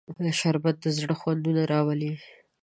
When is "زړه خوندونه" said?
0.97-1.63